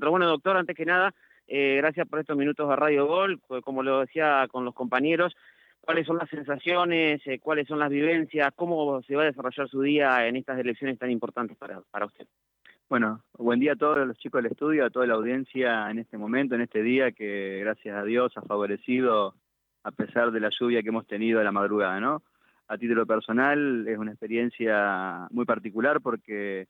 [0.00, 1.14] Pero bueno, doctor, antes que nada,
[1.46, 5.36] eh, gracias por estos minutos de Radio Gol, como lo decía con los compañeros,
[5.80, 9.82] cuáles son las sensaciones, eh, cuáles son las vivencias, cómo se va a desarrollar su
[9.82, 12.26] día en estas elecciones tan importantes para, para usted.
[12.88, 16.18] Bueno, buen día a todos los chicos del estudio, a toda la audiencia en este
[16.18, 19.34] momento, en este día que gracias a Dios ha favorecido
[19.84, 22.22] a pesar de la lluvia que hemos tenido a la madrugada, ¿no?
[22.68, 26.68] A título personal es una experiencia muy particular porque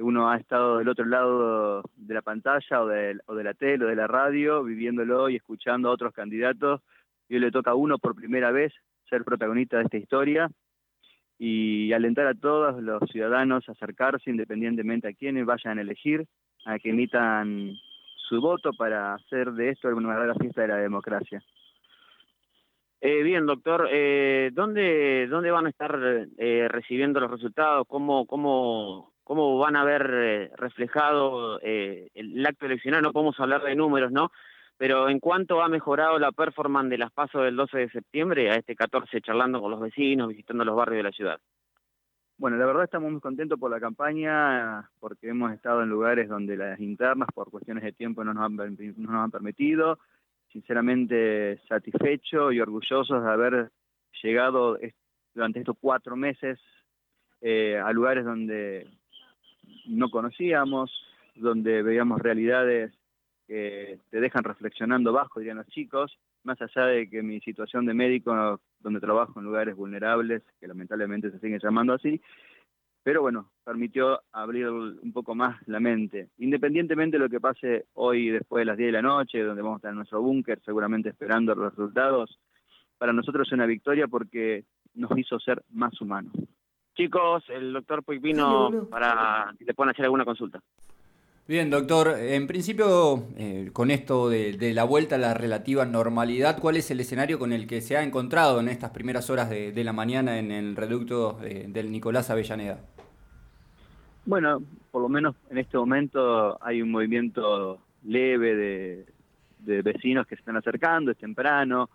[0.00, 3.96] uno ha estado del otro lado de la pantalla o de, la tele o de
[3.96, 6.82] la radio viviéndolo y escuchando a otros candidatos
[7.28, 8.72] y hoy le toca a uno por primera vez
[9.08, 10.50] ser protagonista de esta historia
[11.38, 16.26] y alentar a todos los ciudadanos a acercarse independientemente a quienes vayan a elegir,
[16.64, 17.74] a que emitan
[18.28, 21.42] su voto para hacer de esto una verdadera fiesta de la democracia.
[23.00, 25.98] Eh, bien, doctor, eh, ¿dónde, ¿dónde van a estar
[26.38, 27.86] eh, recibiendo los resultados?
[27.86, 33.02] ¿Cómo, cómo, cómo van a ver eh, reflejado el acto eleccional?
[33.02, 34.30] No podemos hablar de números, ¿no?
[34.76, 38.54] Pero en cuanto ha mejorado la performance de las pasos del 12 de septiembre a
[38.54, 41.40] este 14 charlando con los vecinos, visitando los barrios de la ciudad.
[42.38, 46.56] Bueno, la verdad estamos muy contentos por la campaña porque hemos estado en lugares donde
[46.56, 49.98] las internas por cuestiones de tiempo no nos han, no nos han permitido.
[50.52, 53.70] Sinceramente satisfechos y orgullosos de haber
[54.22, 54.78] llegado
[55.34, 56.60] durante estos cuatro meses
[57.40, 58.86] eh, a lugares donde
[59.86, 60.90] no conocíamos,
[61.34, 62.92] donde veíamos realidades
[63.46, 67.94] que te dejan reflexionando bajo, dirían los chicos, más allá de que mi situación de
[67.94, 72.20] médico, donde trabajo en lugares vulnerables, que lamentablemente se siguen llamando así,
[73.06, 76.30] pero bueno, permitió abrir un poco más la mente.
[76.38, 79.76] Independientemente de lo que pase hoy después de las 10 de la noche, donde vamos
[79.76, 82.36] a estar en nuestro búnker, seguramente esperando los resultados,
[82.98, 86.32] para nosotros es una victoria porque nos hizo ser más humanos.
[86.96, 90.60] Chicos, el doctor Puig vino para que le puedan hacer alguna consulta.
[91.46, 92.16] Bien, doctor.
[92.18, 96.98] En principio, eh, con esto de, la vuelta a la relativa normalidad, ¿cuál es el
[96.98, 100.50] escenario con el que se ha encontrado en estas primeras horas de, la mañana en
[100.50, 102.80] el reducto del Nicolás Avellaneda?
[104.24, 104.60] Bueno,
[104.90, 109.06] por lo menos en este momento hay un movimiento leve de,
[109.60, 111.90] de vecinos que se están acercando, es temprano,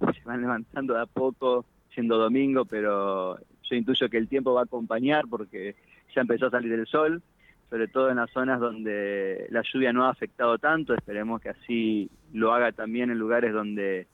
[0.00, 3.38] se van levantando de a poco, siendo domingo, pero
[3.68, 5.74] yo intuyo que el tiempo va a acompañar porque
[6.14, 7.22] ya empezó a salir el sol
[7.68, 12.08] sobre todo en las zonas donde la lluvia no ha afectado tanto, esperemos que así
[12.32, 14.06] lo haga también en lugares donde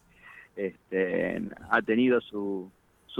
[0.56, 2.70] este, ha tenido sus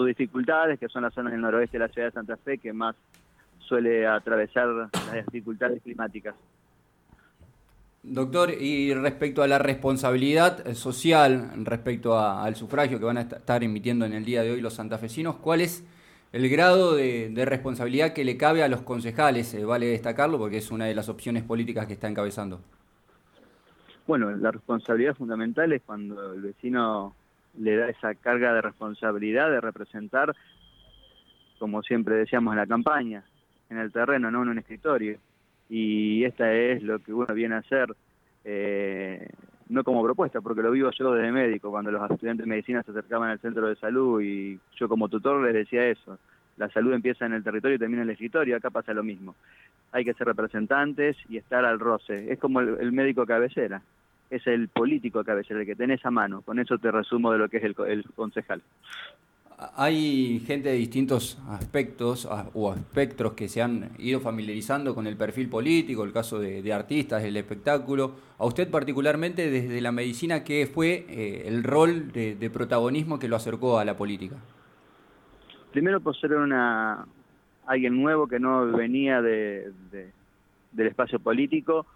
[0.07, 2.97] dificultades, que son las zonas del noroeste de la ciudad de Santa Fe, que más
[3.59, 6.35] suele atravesar las dificultades climáticas.
[8.03, 14.05] Doctor, y respecto a la responsabilidad social, respecto al sufragio que van a estar emitiendo
[14.07, 15.85] en el día de hoy los santafesinos, ¿cuál es
[16.33, 20.71] el grado de, responsabilidad que le cabe a los concejales, eh, vale destacarlo porque es
[20.71, 22.61] una de las opciones políticas que está encabezando.
[24.07, 27.15] Bueno, la responsabilidad fundamental es cuando el vecino
[27.59, 30.35] le da esa carga de responsabilidad de representar,
[31.59, 33.25] como siempre decíamos en la campaña,
[33.69, 35.19] en el terreno, no en un escritorio.
[35.69, 37.95] Y esta es lo que uno viene a hacer.
[38.45, 39.29] Eh,
[39.73, 42.91] no como propuesta, porque lo vivo yo desde médico, cuando los estudiantes de medicina se
[42.91, 46.19] acercaban al centro de salud y yo como tutor les decía eso,
[46.59, 49.35] la salud empieza en el territorio y termina en el escritorio, acá pasa lo mismo.
[49.93, 52.31] Hay que ser representantes y estar al roce.
[52.33, 53.83] Es como el, médico cabecera,
[54.31, 56.43] es el político cabecera, el que tenés a mano.
[56.43, 58.63] Con eso te resumo de lo que es el concejal.
[59.77, 65.49] Hay gente de distintos aspectos o espectros que se han ido familiarizando con el perfil
[65.49, 68.13] político, el caso de, artistas, el espectáculo.
[68.39, 73.37] A usted particularmente desde la medicina, ¿qué fue eh, el rol de, protagonismo que lo
[73.37, 74.37] acercó a la política?
[75.71, 77.07] Primero por ser una
[77.67, 79.71] alguien nuevo que no venía de,
[80.73, 81.87] del espacio político,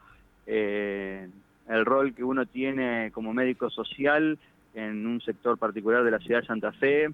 [0.46, 1.28] eh,
[1.68, 4.38] el rol que uno tiene como médico social
[4.74, 7.08] en un sector particular de la ciudad de Santa Fe,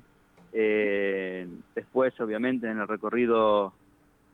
[0.53, 3.73] eh, después, obviamente, en el recorrido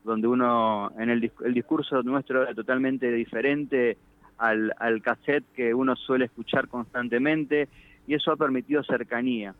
[0.03, 3.97] donde uno, en el, el discurso nuestro era totalmente diferente
[4.37, 7.67] al, al cassette que uno suele escuchar constantemente
[8.07, 9.53] y eso ha permitido cercanía.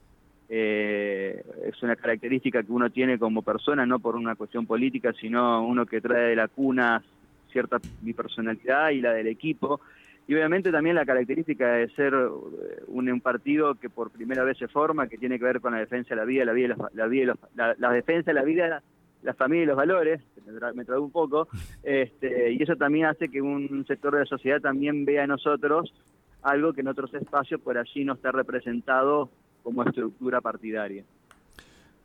[0.51, 5.63] Eh, es una característica que uno tiene como persona, no por una cuestión política, sino
[5.63, 7.03] uno que trae de la cuna
[7.51, 9.81] cierta mi personalidad y la del equipo
[10.29, 14.67] y obviamente también la característica de ser eh, un, partido que por primera vez se
[14.67, 17.33] forma, que tiene que ver con la defensa de la vida, la vida, la, vida,
[17.55, 18.83] la, defensa de la vida,
[19.23, 20.21] la familia y los valores,
[20.75, 21.47] me, trae un poco,
[21.81, 25.91] este, y eso también hace que un sector de la sociedad también vea en nosotros
[26.43, 29.31] algo que en otros espacios por allí no está representado
[29.63, 31.05] como estructura partidaria.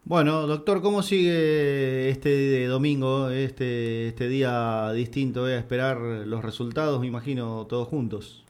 [0.07, 5.41] Bueno, doctor, ¿cómo sigue este domingo, este, este día distinto?
[5.41, 8.45] Voy a esperar los resultados, me imagino, todos juntos.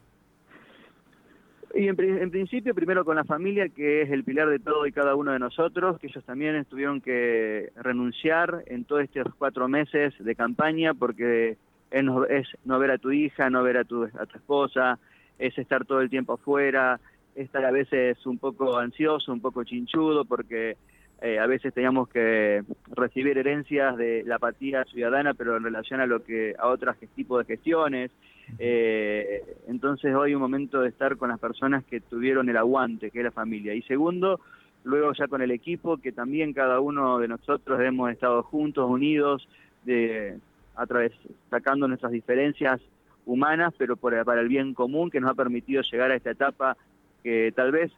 [1.73, 1.95] Y en,
[2.31, 5.39] principio, primero con la familia, que es el pilar de todo y cada uno de
[5.39, 11.57] nosotros, que ellos también tuvieron que renunciar en todos estos cuatro meses de campaña, porque
[11.93, 14.99] es no, es no ver a tu hija, no ver a tu, a tu esposa,
[15.39, 16.99] es estar todo el tiempo afuera,
[17.37, 20.77] estar a veces un poco ansioso, un poco chinchudo, porque
[21.25, 26.07] eh, a veces teníamos que recibir herencias de la apatía ciudadana, pero en relación a
[26.07, 28.11] lo que a otros tipos de gestiones.
[28.59, 33.21] Eh, entonces hoy un momento de estar con las personas que tuvieron el aguante, que
[33.21, 33.73] es la familia.
[33.73, 34.39] Y segundo,
[34.85, 39.49] luego ya con el equipo, que también cada uno de nosotros hemos estado juntos, unidos,
[39.85, 40.37] de,
[40.77, 41.13] a través,
[41.49, 42.83] sacando nuestras diferencias
[43.25, 46.77] humanas, pero para el bien común, que nos ha permitido llegar a esta etapa
[47.23, 47.91] que tal vez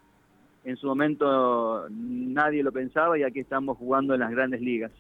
[0.67, 4.91] en su momento nadie lo pensaba y aquí estamos jugando en las grandes ligas.